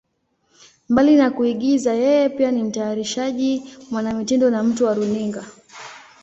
Mbali 0.89 1.15
na 1.15 1.27
kuigiza, 1.31 1.91
yeye 2.03 2.29
pia 2.29 2.51
ni 2.51 2.63
mtayarishaji, 2.63 3.63
mwanamitindo 3.91 4.49
na 4.49 4.63
mtu 4.63 4.85
wa 4.85 4.93
runinga. 4.93 5.45